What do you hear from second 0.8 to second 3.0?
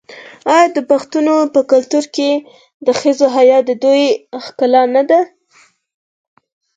پښتنو په کلتور کې د